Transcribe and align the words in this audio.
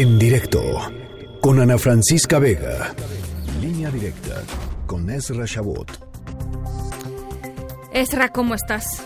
En 0.00 0.16
directo 0.16 0.60
con 1.40 1.58
Ana 1.58 1.76
Francisca 1.76 2.38
Vega. 2.38 2.94
Línea 3.60 3.90
directa 3.90 4.44
con 4.86 5.10
Ezra 5.10 5.44
Shabot. 5.44 5.90
Ezra, 7.92 8.28
¿cómo 8.28 8.54
estás? 8.54 9.04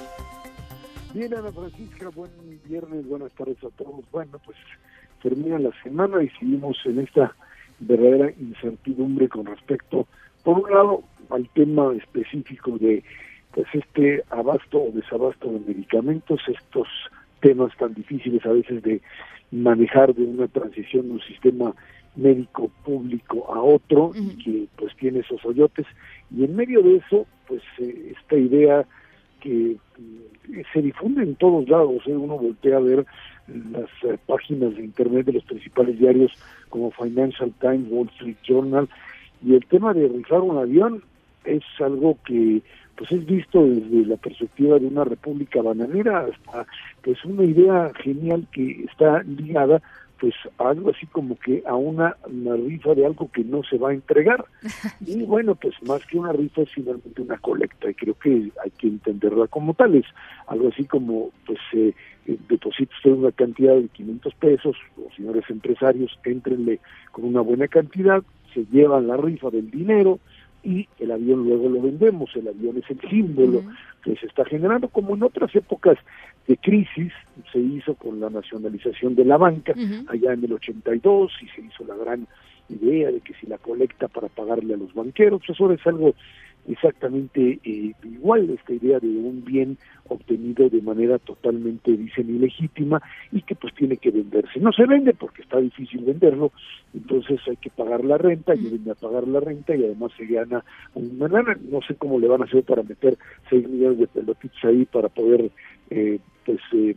Bien, 1.14 1.32
Ana 1.32 1.50
Francisca, 1.50 2.10
buen 2.10 2.30
viernes, 2.68 3.08
buenas 3.08 3.32
tardes 3.32 3.56
a 3.64 3.70
todos. 3.70 4.04
Bueno, 4.12 4.38
pues 4.44 4.58
termina 5.22 5.58
la 5.58 5.70
semana 5.82 6.22
y 6.22 6.28
seguimos 6.38 6.76
en 6.84 6.98
esta 6.98 7.34
verdadera 7.80 8.30
incertidumbre 8.38 9.30
con 9.30 9.46
respecto, 9.46 10.06
por 10.44 10.58
un 10.58 10.70
lado, 10.70 11.04
al 11.30 11.48
tema 11.54 11.94
específico 11.96 12.76
de 12.76 13.02
pues 13.54 13.66
este 13.72 14.24
abasto 14.28 14.82
o 14.82 14.90
desabasto 14.92 15.50
de 15.52 15.60
medicamentos, 15.60 16.38
estos 16.48 16.88
temas 17.42 17.76
tan 17.76 17.92
difíciles 17.92 18.44
a 18.46 18.52
veces 18.52 18.82
de 18.82 19.02
manejar 19.50 20.14
de 20.14 20.22
una 20.22 20.48
transición 20.48 21.08
de 21.08 21.12
un 21.14 21.20
sistema 21.20 21.74
médico 22.16 22.70
público 22.84 23.52
a 23.52 23.60
otro 23.60 24.12
que 24.44 24.66
pues 24.76 24.94
tiene 24.96 25.20
esos 25.20 25.44
hoyotes 25.44 25.86
y 26.34 26.44
en 26.44 26.56
medio 26.56 26.82
de 26.82 26.96
eso 26.96 27.26
pues 27.46 27.62
eh, 27.78 28.14
esta 28.18 28.36
idea 28.36 28.86
que 29.40 29.72
eh, 29.72 30.62
se 30.72 30.82
difunde 30.82 31.22
en 31.22 31.34
todos 31.36 31.68
lados 31.68 32.02
¿eh? 32.06 32.16
uno 32.16 32.38
voltea 32.38 32.76
a 32.76 32.80
ver 32.80 33.06
las 33.48 34.18
páginas 34.26 34.74
de 34.76 34.84
internet 34.84 35.26
de 35.26 35.32
los 35.32 35.44
principales 35.44 35.98
diarios 35.98 36.32
como 36.68 36.90
Financial 36.92 37.52
Times, 37.60 37.88
Wall 37.90 38.08
Street 38.14 38.36
Journal 38.44 38.88
y 39.44 39.54
el 39.54 39.66
tema 39.66 39.92
de 39.92 40.08
rifar 40.08 40.40
un 40.40 40.58
avión 40.58 41.02
es 41.44 41.62
algo 41.80 42.18
que 42.24 42.62
pues 42.96 43.10
es 43.10 43.24
visto 43.26 43.64
desde 43.64 44.06
la 44.06 44.16
perspectiva 44.16 44.78
de 44.78 44.86
una 44.86 45.04
república 45.04 45.62
bananera 45.62 46.26
hasta 46.26 46.66
pues 47.02 47.24
una 47.24 47.44
idea 47.44 47.90
genial 48.02 48.46
que 48.52 48.84
está 48.84 49.22
ligada 49.22 49.82
pues 50.22 50.34
a 50.58 50.68
algo 50.68 50.90
así 50.90 51.04
como 51.06 51.36
que 51.36 51.64
a 51.66 51.74
una, 51.74 52.14
rifa 52.28 52.94
de 52.94 53.04
algo 53.04 53.28
que 53.32 53.42
no 53.42 53.64
se 53.64 53.76
va 53.76 53.90
a 53.90 53.94
entregar. 53.94 54.44
Y 55.04 55.24
bueno, 55.24 55.56
pues 55.56 55.74
más 55.82 56.06
que 56.06 56.16
una 56.16 56.32
rifa 56.32 56.62
es 56.62 56.70
finalmente 56.70 57.20
una 57.20 57.38
colecta 57.38 57.90
y 57.90 57.94
creo 57.94 58.14
que 58.14 58.52
hay 58.62 58.70
que 58.78 58.86
entenderla 58.86 59.48
como 59.48 59.74
tal. 59.74 59.96
Es 59.96 60.06
algo 60.46 60.68
así 60.68 60.84
como 60.84 61.30
pues 61.44 61.58
eh, 61.72 61.92
eh 62.26 62.38
deposita 62.48 62.94
usted 62.94 63.10
una 63.10 63.32
cantidad 63.32 63.74
de 63.74 63.88
500 63.88 64.34
pesos, 64.34 64.76
los 64.96 65.12
señores 65.16 65.42
empresarios 65.50 66.16
entrenle 66.22 66.78
con 67.10 67.24
una 67.24 67.40
buena 67.40 67.66
cantidad, 67.66 68.22
se 68.54 68.64
llevan 68.66 69.08
la 69.08 69.16
rifa 69.16 69.50
del 69.50 69.72
dinero, 69.72 70.20
y 70.62 70.88
el 70.98 71.10
avión 71.10 71.44
luego 71.44 71.68
lo 71.68 71.82
vendemos, 71.82 72.30
el 72.36 72.48
avión 72.48 72.76
es 72.78 72.90
el 72.90 73.00
símbolo 73.08 73.62
que 74.04 74.16
se 74.16 74.26
está 74.26 74.44
generando, 74.44 74.88
como 74.88 75.14
en 75.14 75.22
otras 75.22 75.54
épocas 75.54 75.98
de 76.46 76.56
crisis 76.56 77.12
se 77.52 77.58
hizo 77.58 77.94
con 77.94 78.20
la 78.20 78.30
nacionalización 78.30 79.14
de 79.14 79.24
la 79.24 79.36
banca, 79.36 79.74
allá 80.08 80.32
en 80.32 80.44
el 80.44 80.52
82, 80.52 81.32
y 81.42 81.48
se 81.48 81.60
hizo 81.62 81.84
la 81.84 81.96
gran 81.96 82.26
idea 82.68 83.10
de 83.10 83.20
que 83.20 83.34
si 83.34 83.46
la 83.46 83.58
colecta 83.58 84.08
para 84.08 84.28
pagarle 84.28 84.74
a 84.74 84.76
los 84.76 84.94
banqueros, 84.94 85.42
eso 85.48 85.70
es 85.72 85.86
algo 85.86 86.14
exactamente 86.68 87.58
eh, 87.64 87.92
igual 88.04 88.50
esta 88.50 88.72
idea 88.72 89.00
de 89.00 89.08
un 89.08 89.44
bien 89.44 89.78
obtenido 90.08 90.68
de 90.68 90.82
manera 90.82 91.18
totalmente 91.18 91.96
dicen 91.96 92.34
ilegítima 92.34 93.02
y 93.32 93.42
que 93.42 93.54
pues 93.54 93.74
tiene 93.74 93.96
que 93.96 94.10
venderse. 94.10 94.60
No 94.60 94.72
se 94.72 94.86
vende 94.86 95.14
porque 95.14 95.42
está 95.42 95.58
difícil 95.58 96.04
venderlo 96.04 96.52
entonces 96.94 97.40
hay 97.48 97.56
que 97.56 97.70
pagar 97.70 98.04
la 98.04 98.18
renta 98.18 98.54
y 98.54 98.60
viene 98.60 98.90
a 98.90 98.94
pagar 98.94 99.26
la 99.26 99.40
renta 99.40 99.74
y 99.74 99.84
además 99.84 100.12
se 100.16 100.26
gana 100.26 100.64
una 100.94 101.28
lana. 101.28 101.56
No 101.70 101.80
sé 101.82 101.94
cómo 101.94 102.18
le 102.18 102.28
van 102.28 102.42
a 102.42 102.44
hacer 102.44 102.62
para 102.64 102.82
meter 102.82 103.16
seis 103.48 103.66
millones 103.68 103.98
de 103.98 104.06
pelotitos 104.08 104.64
ahí 104.64 104.84
para 104.84 105.08
poder 105.08 105.50
eh, 105.90 106.18
pues 106.44 106.60
eh, 106.72 106.96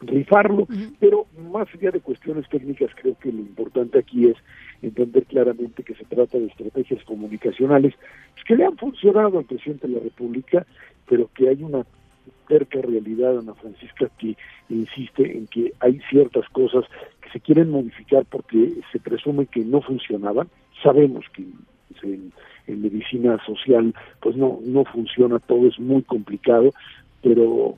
rifarlo, 0.00 0.66
pero 0.98 1.26
más 1.52 1.68
allá 1.74 1.90
de 1.90 2.00
cuestiones 2.00 2.48
técnicas, 2.48 2.90
creo 2.94 3.18
que 3.18 3.30
lo 3.30 3.40
importante 3.40 3.98
aquí 3.98 4.26
es 4.26 4.36
entender 4.82 5.24
claramente 5.24 5.82
que 5.82 5.94
se 5.94 6.04
trata 6.04 6.38
de 6.38 6.46
estrategias 6.46 7.04
comunicacionales 7.04 7.94
pues, 8.34 8.44
que 8.44 8.56
le 8.56 8.64
han 8.64 8.76
funcionado 8.76 9.38
al 9.38 9.44
presidente 9.44 9.86
de 9.88 9.94
la 9.94 10.00
República, 10.00 10.66
pero 11.08 11.28
que 11.34 11.48
hay 11.48 11.62
una 11.62 11.84
cerca 12.48 12.80
realidad, 12.80 13.38
Ana 13.38 13.54
Francisca, 13.54 14.10
que 14.18 14.36
insiste 14.68 15.36
en 15.36 15.46
que 15.46 15.72
hay 15.80 16.00
ciertas 16.10 16.48
cosas 16.50 16.84
que 17.20 17.30
se 17.30 17.40
quieren 17.40 17.70
modificar 17.70 18.24
porque 18.28 18.74
se 18.92 18.98
presume 18.98 19.46
que 19.46 19.60
no 19.60 19.80
funcionaban. 19.80 20.48
Sabemos 20.82 21.24
que 21.32 21.44
en, 22.02 22.32
en 22.66 22.82
medicina 22.82 23.38
social 23.44 23.94
pues 24.20 24.36
no, 24.36 24.58
no 24.62 24.84
funciona 24.84 25.38
todo, 25.38 25.68
es 25.68 25.78
muy 25.78 26.02
complicado, 26.02 26.70
pero 27.22 27.76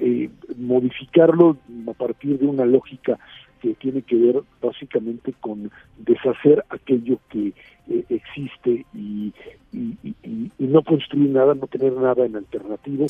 eh, 0.00 0.30
modificarlo 0.56 1.56
a 1.88 1.92
partir 1.92 2.38
de 2.38 2.46
una 2.46 2.64
lógica 2.64 3.18
que 3.62 3.74
tiene 3.74 4.02
que 4.02 4.16
ver 4.16 4.42
básicamente 4.60 5.32
con 5.40 5.70
deshacer 5.98 6.64
aquello 6.68 7.18
que 7.30 7.52
eh, 7.88 8.04
existe 8.08 8.84
y, 8.92 9.32
no 10.58 10.82
construir 10.82 11.30
nada, 11.30 11.54
no 11.54 11.66
tener 11.66 11.92
nada 11.92 12.24
en 12.26 12.36
alternativo, 12.36 13.06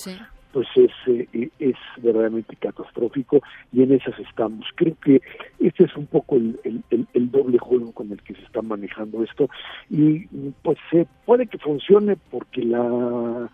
pues 0.52 0.68
es, 0.76 0.90
eh, 1.06 1.48
es 1.58 1.76
verdaderamente 1.98 2.56
catastrófico 2.56 3.40
y 3.72 3.82
en 3.82 3.92
esas 3.92 4.18
estamos. 4.18 4.66
Creo 4.74 4.94
que 5.02 5.22
este 5.58 5.84
es 5.84 5.96
un 5.96 6.06
poco 6.06 6.36
el, 6.36 6.58
el, 6.90 7.30
doble 7.30 7.58
juego 7.58 7.92
con 7.92 8.12
el 8.12 8.20
que 8.22 8.34
se 8.34 8.42
está 8.42 8.60
manejando 8.60 9.22
esto 9.22 9.48
y 9.88 10.26
pues 10.62 10.78
se 10.90 11.06
puede 11.24 11.46
que 11.46 11.58
funcione 11.58 12.16
porque 12.30 12.62
la 12.62 13.48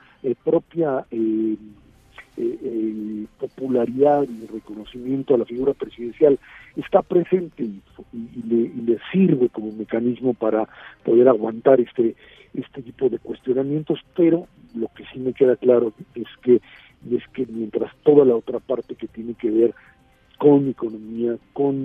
propia... 0.45 1.07
Eh, 1.11 1.57
eh, 2.41 3.27
popularidad 3.39 4.25
y 4.29 4.47
reconocimiento 4.47 5.35
a 5.35 5.39
la 5.39 5.45
figura 5.45 5.73
presidencial 5.75 6.39
está 6.77 7.03
presente 7.03 7.65
y, 7.65 7.81
le, 8.47 8.99
sirve 9.13 9.49
como 9.49 9.73
mecanismo 9.73 10.35
para 10.35 10.69
poder 11.05 11.29
aguantar 11.29 11.81
este 11.81 12.15
este 12.55 12.83
tipo 12.83 13.09
de 13.09 13.19
cuestionamientos 13.19 14.01
pero 14.17 14.47
lo 14.75 14.89
que 14.95 15.05
sí 15.13 15.19
me 15.19 15.33
queda 15.33 15.57
claro 15.57 15.93
es 16.15 16.29
que 16.43 16.61
es 17.11 17.23
que 17.33 17.47
mientras 17.47 17.93
toda 18.03 18.25
la 18.25 18.35
otra 18.37 18.59
parte 18.59 18.95
que 18.95 19.07
tiene 19.07 19.35
que 19.35 19.51
ver 19.51 19.75
con 20.39 20.69
economía, 20.69 21.37
con 21.53 21.77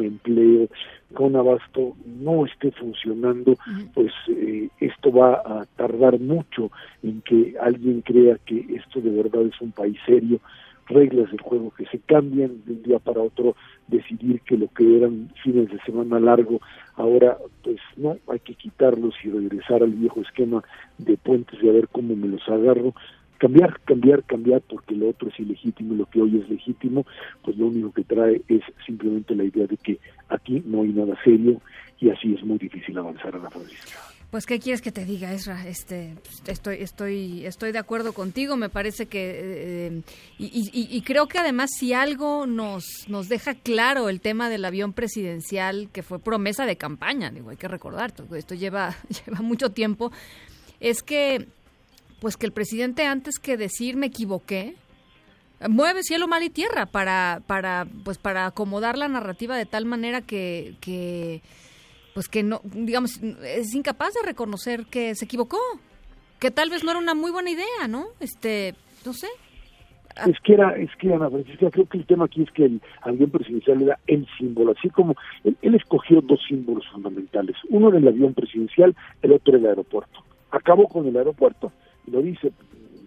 empleo, 0.00 0.68
con 1.14 1.36
abasto, 1.36 1.94
no 2.06 2.46
esté 2.46 2.70
funcionando, 2.72 3.56
pues 3.94 4.12
eh, 4.28 4.68
esto 4.80 5.12
va 5.12 5.34
a 5.34 5.66
tardar 5.76 6.18
mucho 6.18 6.70
en 7.02 7.20
que 7.20 7.54
alguien 7.60 8.00
crea 8.00 8.38
que 8.46 8.64
esto 8.74 9.00
de 9.00 9.10
verdad 9.10 9.42
es 9.42 9.60
un 9.60 9.72
país 9.72 9.98
serio, 10.06 10.40
reglas 10.86 11.30
del 11.30 11.40
juego 11.40 11.72
que 11.76 11.86
se 11.86 11.98
cambian 12.00 12.62
de 12.64 12.72
un 12.72 12.82
día 12.82 12.98
para 12.98 13.20
otro, 13.20 13.54
decidir 13.88 14.40
que 14.40 14.56
lo 14.56 14.68
que 14.68 14.96
eran 14.96 15.30
fines 15.42 15.70
de 15.70 15.78
semana 15.80 16.18
largo, 16.18 16.60
ahora 16.96 17.36
pues 17.62 17.78
no, 17.96 18.16
hay 18.28 18.40
que 18.40 18.54
quitarlos 18.54 19.14
y 19.22 19.30
regresar 19.30 19.82
al 19.82 19.90
viejo 19.90 20.20
esquema 20.22 20.62
de 20.98 21.16
puentes 21.16 21.62
y 21.62 21.68
a 21.68 21.72
ver 21.72 21.88
cómo 21.88 22.16
me 22.16 22.28
los 22.28 22.48
agarro, 22.48 22.94
cambiar, 23.40 23.80
cambiar, 23.86 24.22
cambiar, 24.24 24.60
porque 24.60 24.94
lo 24.94 25.08
otro 25.08 25.28
es 25.30 25.40
ilegítimo 25.40 25.94
y 25.94 25.96
lo 25.96 26.06
que 26.06 26.20
hoy 26.20 26.38
es 26.38 26.48
legítimo, 26.48 27.06
pues 27.42 27.56
lo 27.56 27.66
único 27.66 27.90
que 27.90 28.04
trae 28.04 28.42
es 28.48 28.60
simplemente 28.86 29.34
la 29.34 29.44
idea 29.44 29.66
de 29.66 29.78
que 29.78 29.98
aquí 30.28 30.62
no 30.66 30.82
hay 30.82 30.90
nada 30.90 31.18
serio 31.24 31.60
y 31.98 32.10
así 32.10 32.34
es 32.34 32.44
muy 32.44 32.58
difícil 32.58 32.96
avanzar 32.98 33.34
a 33.34 33.38
la 33.38 33.50
Francisca. 33.50 33.98
Pues 34.30 34.46
qué 34.46 34.60
quieres 34.60 34.80
que 34.80 34.92
te 34.92 35.04
diga, 35.04 35.32
Ezra. 35.32 35.66
Este, 35.66 36.14
estoy, 36.46 36.76
estoy, 36.80 37.44
estoy 37.46 37.72
de 37.72 37.78
acuerdo 37.78 38.12
contigo. 38.12 38.56
Me 38.56 38.68
parece 38.68 39.06
que 39.06 39.88
eh, 39.88 40.02
y, 40.38 40.70
y, 40.72 41.00
creo 41.00 41.26
que 41.26 41.38
además 41.38 41.70
si 41.76 41.94
algo 41.94 42.46
nos 42.46 42.84
nos 43.08 43.28
deja 43.28 43.54
claro 43.54 44.08
el 44.08 44.20
tema 44.20 44.48
del 44.48 44.64
avión 44.64 44.92
presidencial 44.92 45.88
que 45.92 46.04
fue 46.04 46.20
promesa 46.20 46.64
de 46.64 46.76
campaña, 46.76 47.30
digo 47.30 47.50
hay 47.50 47.56
que 47.56 47.66
recordar, 47.66 48.12
esto 48.36 48.54
lleva 48.54 48.94
lleva 49.26 49.40
mucho 49.40 49.70
tiempo, 49.70 50.12
es 50.78 51.02
que 51.02 51.48
pues 52.20 52.36
que 52.36 52.46
el 52.46 52.52
presidente 52.52 53.06
antes 53.06 53.38
que 53.38 53.56
decir 53.56 53.96
me 53.96 54.06
equivoqué, 54.06 54.74
mueve 55.68 56.02
cielo, 56.02 56.28
mar 56.28 56.42
y 56.42 56.50
tierra 56.50 56.86
para, 56.86 57.42
para, 57.46 57.86
pues 58.04 58.18
para 58.18 58.46
acomodar 58.46 58.96
la 58.96 59.08
narrativa 59.08 59.56
de 59.56 59.66
tal 59.66 59.84
manera 59.84 60.20
que, 60.20 60.74
que, 60.80 61.42
pues 62.14 62.28
que 62.28 62.42
no, 62.42 62.60
digamos, 62.64 63.20
es 63.22 63.74
incapaz 63.74 64.14
de 64.14 64.26
reconocer 64.26 64.86
que 64.86 65.14
se 65.14 65.24
equivocó, 65.24 65.58
que 66.38 66.50
tal 66.50 66.70
vez 66.70 66.84
no 66.84 66.90
era 66.90 67.00
una 67.00 67.14
muy 67.14 67.30
buena 67.30 67.50
idea, 67.50 67.88
¿no? 67.88 68.06
Este, 68.20 68.74
no 69.04 69.12
sé. 69.12 69.28
Es 70.26 70.38
que 70.40 70.54
era, 70.54 70.76
es 70.76 70.90
que 70.96 71.14
Ana 71.14 71.30
Francisca, 71.30 71.70
creo 71.70 71.86
que 71.86 71.98
el 71.98 72.06
tema 72.06 72.24
aquí 72.24 72.42
es 72.42 72.50
que 72.50 72.64
el 72.64 72.82
avión 73.02 73.30
presidencial 73.30 73.82
era 73.82 73.98
el 74.06 74.26
símbolo, 74.38 74.74
así 74.76 74.90
como 74.90 75.14
él, 75.44 75.74
escogió 75.74 76.20
dos 76.20 76.40
símbolos 76.48 76.84
fundamentales, 76.88 77.56
uno 77.68 77.88
era 77.88 77.98
el 77.98 78.08
avión 78.08 78.34
presidencial, 78.34 78.94
el 79.22 79.32
otro 79.32 79.56
el 79.56 79.64
aeropuerto. 79.64 80.24
Acabó 80.50 80.88
con 80.88 81.06
el 81.06 81.16
aeropuerto, 81.16 81.72
lo 82.10 82.22
dice, 82.22 82.52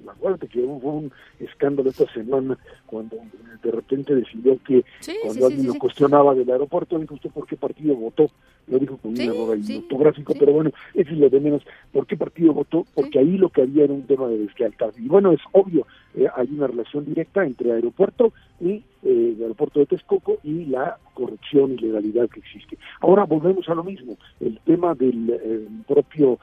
acuérdate 0.08 0.48
que 0.48 0.62
hubo 0.62 0.94
un 0.94 1.12
escándalo 1.40 1.90
esta 1.90 2.12
semana 2.14 2.58
cuando 2.86 3.18
de 3.64 3.72
repente 3.72 4.14
decidió 4.16 4.58
que 4.64 4.84
cuando 5.24 5.48
alguien 5.48 5.68
lo 5.68 5.76
cuestionaba 5.76 6.36
del 6.36 6.50
aeropuerto, 6.50 7.00
dijo 7.00 7.16
usted 7.16 7.30
por 7.30 7.48
qué 7.48 7.56
partido 7.56 7.96
votó, 7.96 8.30
lo 8.68 8.80
dijo 8.80 8.98
con 8.98 9.12
un 9.12 9.22
error 9.22 9.58
fotográfico, 9.60 10.34
pero 10.38 10.54
bueno, 10.54 10.72
eso 10.94 11.12
es 11.12 11.18
lo 11.18 11.30
de 11.30 11.40
menos, 11.40 11.64
¿por 11.92 12.06
qué 12.06 12.18
partido 12.18 12.54
votó? 12.54 12.86
Porque 12.94 13.20
ahí 13.20 13.38
lo 13.38 13.50
que 13.50 13.62
había 13.62 13.86
era 13.86 13.94
un 13.94 14.04
tema 14.04 14.28
de 14.28 14.40
deslealtad. 14.40 14.94
Y 14.98 15.08
bueno, 15.08 15.32
es 15.32 15.42
obvio, 15.52 15.86
eh, 16.16 16.28
hay 16.36 16.48
una 16.52 16.68
relación 16.68 17.06
directa 17.06 17.46
entre 17.46 17.72
aeropuerto 17.72 18.34
y 18.60 18.84
eh, 19.04 19.34
el 19.36 19.42
aeropuerto 19.42 19.80
de 19.80 19.86
Texcoco 19.86 20.38
y 20.44 20.66
la 20.66 20.98
corrupción 21.14 21.74
y 21.74 21.78
legalidad 21.78 22.30
que 22.30 22.40
existe. 22.40 22.78
Ahora 23.02 23.26
volvemos 23.26 23.68
a 23.70 23.76
lo 23.76 23.84
mismo. 23.84 24.18
El 24.40 24.60
tema 24.66 24.94
del 24.96 25.30
eh, 25.30 25.68
propio 25.88 26.40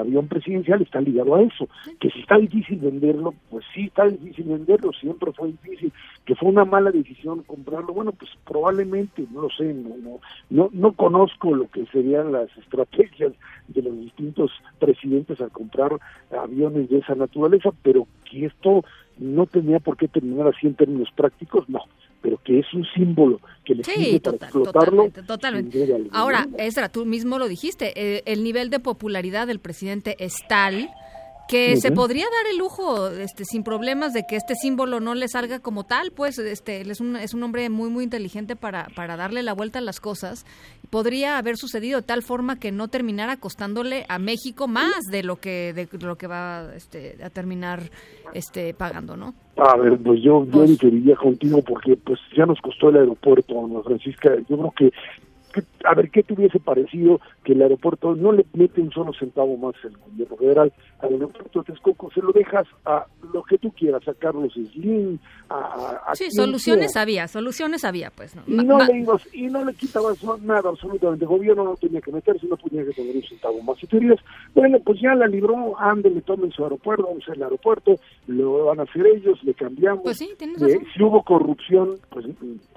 avión 0.00 0.28
presidencial 0.28 0.82
está 0.82 1.00
ligado 1.00 1.34
a 1.34 1.42
eso. 1.42 1.68
Que 1.98 2.10
si 2.10 2.20
está 2.20 2.38
difícil 2.38 2.78
venderlo, 2.78 3.34
pues 3.48 3.64
sí 3.74 3.86
está 3.86 4.06
difícil 4.06 4.46
venderlo, 4.46 4.92
siempre 4.92 5.32
fue 5.32 5.48
difícil. 5.48 5.92
Que 6.24 6.34
fue 6.34 6.48
una 6.48 6.64
mala 6.64 6.90
decisión 6.90 7.42
comprarlo, 7.44 7.94
bueno, 7.94 8.12
pues 8.12 8.30
probablemente, 8.44 9.24
no 9.32 9.42
lo 9.42 9.50
sé, 9.50 9.72
no, 9.72 10.18
no, 10.50 10.70
no, 10.72 10.92
conozco 10.92 11.54
lo 11.54 11.68
que 11.68 11.86
serían 11.86 12.32
las 12.32 12.48
estrategias 12.58 13.32
de 13.68 13.82
los 13.82 13.98
distintos 13.98 14.50
presidentes 14.78 15.40
al 15.40 15.50
comprar 15.50 15.92
aviones 16.30 16.88
de 16.90 16.98
esa 16.98 17.14
naturaleza, 17.14 17.70
pero 17.82 18.06
que 18.28 18.46
esto 18.46 18.84
no 19.18 19.46
tenía 19.46 19.78
por 19.78 19.96
qué 19.96 20.08
terminar 20.08 20.48
así 20.48 20.66
en 20.66 20.74
términos 20.74 21.08
prácticos, 21.14 21.68
no 21.68 21.80
pero 22.22 22.38
que 22.44 22.58
es 22.58 22.72
un 22.74 22.84
símbolo 22.94 23.40
que 23.70 23.74
le 23.76 23.84
sirve 23.84 24.20
para 24.20 24.36
explotarlo. 24.36 25.10
Totalmente. 25.26 26.08
Ahora, 26.12 26.48
Esra, 26.58 26.88
tú 26.88 27.06
mismo 27.06 27.38
lo 27.38 27.48
dijiste, 27.48 27.92
eh, 27.96 28.22
el 28.26 28.42
nivel 28.42 28.70
de 28.70 28.80
popularidad 28.80 29.46
del 29.46 29.60
presidente 29.60 30.16
es 30.18 30.34
tal 30.48 30.90
que 31.50 31.76
se 31.78 31.90
podría 31.90 32.26
dar 32.26 32.52
el 32.52 32.58
lujo 32.58 33.08
este 33.08 33.44
sin 33.44 33.64
problemas 33.64 34.12
de 34.12 34.22
que 34.24 34.36
este 34.36 34.54
símbolo 34.54 35.00
no 35.00 35.16
le 35.16 35.26
salga 35.26 35.58
como 35.58 35.82
tal 35.82 36.12
pues 36.12 36.38
este 36.38 36.80
él 36.80 36.92
es 36.92 37.00
un 37.00 37.16
es 37.16 37.34
un 37.34 37.42
hombre 37.42 37.68
muy 37.70 37.90
muy 37.90 38.04
inteligente 38.04 38.54
para 38.54 38.86
para 38.94 39.16
darle 39.16 39.42
la 39.42 39.52
vuelta 39.52 39.80
a 39.80 39.82
las 39.82 39.98
cosas 39.98 40.46
podría 40.90 41.38
haber 41.38 41.56
sucedido 41.56 42.02
de 42.02 42.06
tal 42.06 42.22
forma 42.22 42.60
que 42.60 42.70
no 42.70 42.86
terminara 42.86 43.36
costándole 43.36 44.06
a 44.08 44.20
México 44.20 44.68
más 44.68 45.06
de 45.10 45.24
lo 45.24 45.40
que 45.40 45.72
de 45.72 45.88
lo 45.98 46.16
que 46.16 46.28
va 46.28 46.70
este 46.76 47.18
a 47.20 47.30
terminar 47.30 47.90
este 48.32 48.72
pagando 48.72 49.16
no 49.16 49.34
a 49.60 49.76
ver 49.76 49.98
pues 49.98 50.22
yo 50.22 50.44
yo 50.44 50.50
pues 50.50 50.70
diferiría 50.70 51.16
contigo 51.16 51.62
porque 51.62 51.96
pues 51.96 52.18
ya 52.36 52.46
nos 52.46 52.60
costó 52.60 52.88
el 52.88 52.96
aeropuerto 52.96 53.62
Ana 53.64 53.82
Francisca. 53.82 54.34
Yo 54.48 54.56
creo 54.56 54.74
que 54.76 54.92
a 55.84 55.94
ver 55.94 56.10
qué 56.10 56.22
te 56.22 56.34
hubiese 56.34 56.60
parecido 56.60 57.20
que 57.44 57.52
el 57.52 57.62
aeropuerto 57.62 58.14
no 58.14 58.32
le 58.32 58.46
mete 58.54 58.80
un 58.80 58.90
solo 58.92 59.12
centavo 59.12 59.56
más 59.56 59.74
el 59.84 59.96
gobierno 59.96 60.36
federal 60.36 60.72
al 61.00 61.12
aeropuerto 61.12 61.60
de 61.60 61.64
Texcoco, 61.66 62.10
se 62.12 62.20
lo 62.20 62.32
dejas 62.32 62.66
a 62.84 63.06
lo 63.32 63.42
que 63.42 63.58
tú 63.58 63.72
quieras, 63.72 64.06
a 64.06 64.14
Carlos 64.14 64.52
Slim, 64.52 65.18
a, 65.48 66.02
a 66.06 66.14
Sí, 66.14 66.30
soluciones 66.30 66.96
había, 66.96 67.26
soluciones 67.26 67.84
había, 67.84 68.10
pues. 68.10 68.36
No. 68.36 68.42
Y, 68.46 68.64
no 68.64 68.78
le 68.84 68.98
ibas, 68.98 69.22
y 69.32 69.46
no 69.46 69.64
le 69.64 69.72
quitabas 69.74 70.22
nada 70.42 70.68
absolutamente, 70.68 71.24
el 71.24 71.30
gobierno 71.30 71.64
no 71.64 71.76
tenía 71.76 72.00
que 72.00 72.12
meterse, 72.12 72.46
no 72.46 72.56
tenía 72.56 72.84
que 72.84 72.92
tener 72.92 73.16
un 73.16 73.22
centavo 73.22 73.62
más. 73.62 73.78
Si 73.78 73.86
tú 73.86 73.98
dirías, 73.98 74.20
bueno, 74.54 74.78
pues 74.84 75.00
ya 75.00 75.14
la 75.14 75.26
libró, 75.26 75.76
le 76.02 76.20
tomen 76.22 76.52
su 76.52 76.62
aeropuerto, 76.64 77.06
vamos 77.06 77.28
al 77.28 77.42
aeropuerto, 77.42 77.96
lo 78.26 78.66
van 78.66 78.80
a 78.80 78.82
hacer 78.82 79.06
ellos, 79.06 79.42
le 79.42 79.54
cambiamos. 79.54 80.02
Pues 80.02 80.18
sí, 80.18 80.30
tienes 80.36 80.60
razón. 80.60 80.84
si 80.94 81.02
hubo 81.02 81.22
corrupción, 81.22 81.96
pues 82.10 82.26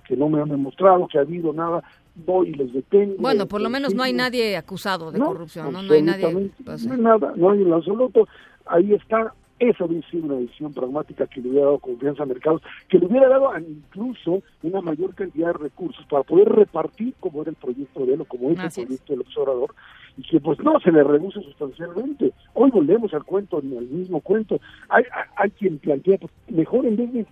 que 0.08 0.16
no 0.16 0.30
me 0.30 0.42
han 0.42 0.50
demostrado 0.50 1.08
que 1.08 1.18
ha 1.18 1.22
habido 1.22 1.54
nada, 1.54 1.84
voy 2.16 2.50
y 2.50 2.54
les 2.54 2.74
detengo. 2.74 3.16
Bueno, 3.20 3.48
por 3.48 3.62
lo 3.62 3.70
menos 3.70 3.94
no 3.94 4.04
hay 4.04 4.14
nadie 4.14 4.56
acusado 4.58 5.12
de 5.12 5.20
corrupción, 5.20 5.74
¿no? 5.74 5.82
No 5.82 5.94
hay 5.94 6.02
nadie. 6.02 6.52
Pues, 6.64 6.86
no 6.86 6.94
hay 6.94 7.00
nada, 7.02 7.34
no 7.36 7.52
hay 7.52 7.62
en 7.62 7.74
absoluto. 7.74 8.28
Ahí 8.66 8.94
está. 8.94 9.34
Esa 9.60 9.86
hubiera 9.86 10.10
sido 10.10 10.26
una 10.26 10.36
decisión 10.36 10.74
pragmática 10.74 11.26
que 11.28 11.40
le 11.40 11.50
hubiera 11.50 11.68
dado 11.68 11.80
confianza 11.80 12.24
a 12.24 12.26
mercados, 12.26 12.62
que 12.90 12.98
le 12.98 13.06
hubiera 13.06 13.30
dado 13.30 13.50
incluso 13.58 14.42
una 14.62 14.82
mayor 14.82 15.14
cantidad 15.16 15.48
de 15.48 15.54
recursos 15.54 16.06
para 16.08 16.24
poder 16.24 16.50
repartir 16.50 17.14
como 17.20 17.44
era 17.44 17.52
el 17.52 17.56
proyecto 17.56 18.06
de 18.06 18.16
él 18.16 18.22
o 18.22 18.26
como 18.26 18.50
es 18.50 18.60
el 18.60 18.86
proyecto 18.86 19.14
del 19.14 19.22
observador, 19.22 19.74
y 20.18 20.24
que 20.24 20.42
pues 20.42 20.60
no 20.60 20.80
se 20.82 20.92
le 20.92 21.04
reduce 21.04 21.42
sustancialmente. 21.42 22.34
Hoy 22.56 22.72
volvemos 22.72 23.14
al 23.14 23.24
cuento, 23.24 23.58
al 23.58 23.64
mismo 23.64 24.20
cuento. 24.20 24.60
Hay, 24.90 25.04
hay, 25.38 25.52
quien 25.52 25.78
plantea, 25.78 26.18
pues, 26.18 26.34
mejor 26.50 26.86
en 26.86 26.98
vez 26.98 27.14
de 27.14 27.26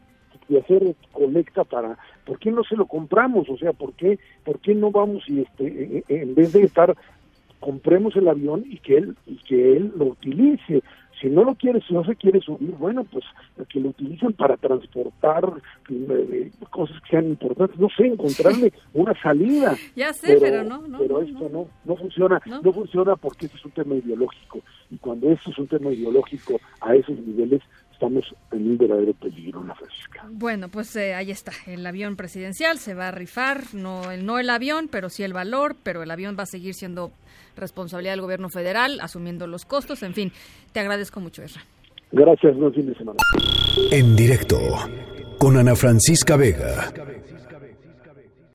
de 0.51 0.59
hacer 0.59 0.95
colecta 1.11 1.63
para, 1.63 1.97
¿por 2.31 2.39
qué 2.39 2.49
no 2.49 2.63
se 2.63 2.77
lo 2.77 2.85
compramos? 2.85 3.49
O 3.49 3.57
sea, 3.57 3.73
¿por 3.73 3.91
qué, 3.91 4.17
por 4.45 4.57
qué 4.59 4.73
no 4.73 4.89
vamos 4.89 5.27
y 5.27 5.41
este, 5.41 5.65
e, 5.65 6.03
e, 6.07 6.21
en 6.21 6.33
vez 6.33 6.53
de 6.53 6.61
estar, 6.61 6.95
compremos 7.59 8.15
el 8.15 8.29
avión 8.29 8.63
y 8.69 8.77
que 8.77 8.95
él, 8.95 9.17
y 9.27 9.35
que 9.39 9.75
él 9.75 9.91
lo 9.97 10.05
utilice? 10.05 10.81
si 11.21 11.29
no 11.29 11.43
lo 11.43 11.53
quiere, 11.55 11.81
si 11.81 11.93
no 11.93 12.03
se 12.03 12.15
quiere 12.15 12.41
subir, 12.41 12.71
bueno, 12.71 13.03
pues 13.03 13.23
que 13.69 13.79
lo 13.79 13.89
utilicen 13.89 14.33
para 14.33 14.57
transportar 14.57 15.43
eh, 15.89 16.51
cosas 16.71 16.99
que 17.01 17.09
sean 17.11 17.25
importantes, 17.27 17.79
no 17.79 17.89
sé, 17.95 18.07
encontrarle 18.07 18.73
una 18.93 19.13
salida. 19.21 19.75
Ya 19.95 20.13
sé, 20.13 20.37
pero, 20.39 20.63
no, 20.63 20.87
no, 20.87 20.97
Pero 20.97 21.21
esto 21.21 21.47
no, 21.53 21.67
no, 21.85 21.95
funciona, 21.95 22.41
no. 22.47 22.73
funciona 22.73 23.15
porque 23.15 23.45
este 23.45 23.57
es 23.57 23.65
un 23.65 23.71
tema 23.71 23.95
ideológico. 23.95 24.61
Y 24.89 24.97
cuando 24.97 25.29
esto 25.29 25.51
es 25.51 25.59
un 25.59 25.67
tema 25.67 25.91
ideológico 25.91 26.59
a 26.81 26.95
esos 26.95 27.17
niveles, 27.19 27.61
estamos 28.01 28.25
en 28.51 28.71
un 28.71 28.77
verdadero 28.77 29.13
peligro, 29.13 29.63
la 29.63 29.75
Francisca. 29.75 30.25
Bueno, 30.31 30.69
pues 30.69 30.95
eh, 30.95 31.13
ahí 31.13 31.29
está, 31.29 31.51
el 31.67 31.85
avión 31.85 32.15
presidencial 32.15 32.79
se 32.79 32.95
va 32.95 33.09
a 33.09 33.11
rifar, 33.11 33.61
no 33.73 34.09
el, 34.11 34.25
no 34.25 34.39
el 34.39 34.49
avión, 34.49 34.89
pero 34.91 35.09
sí 35.09 35.21
el 35.23 35.33
valor, 35.33 35.75
pero 35.83 36.01
el 36.01 36.09
avión 36.09 36.35
va 36.37 36.43
a 36.43 36.47
seguir 36.47 36.73
siendo 36.73 37.11
responsabilidad 37.55 38.13
del 38.13 38.21
gobierno 38.21 38.49
federal, 38.49 38.99
asumiendo 39.01 39.45
los 39.45 39.65
costos, 39.65 40.01
en 40.01 40.15
fin, 40.15 40.31
te 40.71 40.79
agradezco 40.79 41.19
mucho, 41.19 41.43
Ezra. 41.43 41.61
Gracias, 42.11 42.55
buen 42.57 42.73
fin 42.73 42.87
de 42.87 42.95
semana. 42.95 43.19
En 43.91 44.15
directo, 44.15 44.57
con 45.37 45.57
Ana 45.57 45.75
Francisca 45.75 46.35
Vega. 46.35 46.91